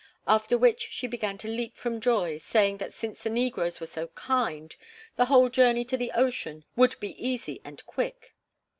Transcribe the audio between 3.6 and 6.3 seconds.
were so kind, the whole journey to the